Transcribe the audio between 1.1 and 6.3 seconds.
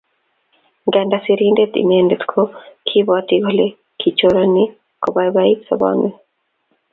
sirindet inendet ko kiibwati kole kichorani kobaibait sobonwek